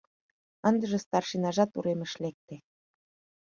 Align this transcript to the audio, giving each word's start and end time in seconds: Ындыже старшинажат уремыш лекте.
Ындыже 0.69 0.97
старшинажат 1.05 1.71
уремыш 1.77 2.11
лекте. 2.23 2.55